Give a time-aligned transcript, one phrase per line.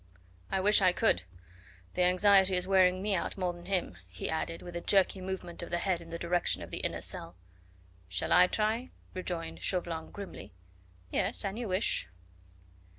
[0.51, 1.21] "I wish I could;
[1.93, 5.69] the anxiety is wearing me out more'n him," he added with a jerky movement of
[5.69, 7.35] the head in direction of the inner cell.
[8.09, 10.53] "Shall I try?" rejoined Chauvelin grimly.
[11.11, 12.09] "Yes, an you wish."